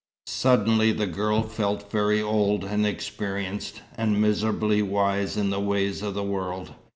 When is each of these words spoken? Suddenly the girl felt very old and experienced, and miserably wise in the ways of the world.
Suddenly 0.25 0.93
the 0.93 1.05
girl 1.05 1.43
felt 1.43 1.91
very 1.91 2.19
old 2.23 2.63
and 2.63 2.87
experienced, 2.87 3.83
and 3.95 4.19
miserably 4.19 4.81
wise 4.81 5.37
in 5.37 5.51
the 5.51 5.59
ways 5.61 6.01
of 6.01 6.15
the 6.15 6.23
world. 6.23 6.73